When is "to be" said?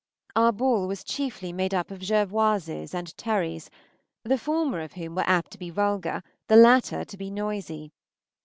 5.51-5.69, 7.05-7.29